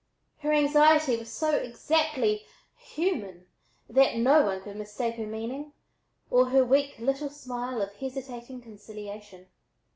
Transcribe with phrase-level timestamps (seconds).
[0.39, 3.45] Her anxiety was so exactly human
[3.87, 5.73] that no one could mistake her meaning
[6.31, 9.45] or her little weak smile of hesitating conciliation.